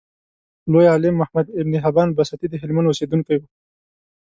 [0.71, 3.41] لوی عالم محمد ابن حبان بستي دهلمند اوسیدونکی و.